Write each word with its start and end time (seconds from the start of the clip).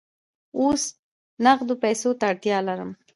اوس 0.59 0.83
نغدو 1.43 1.75
پیسو 1.83 2.09
ته 2.19 2.25
اړتیا 2.31 2.57
لرم. 2.67 2.91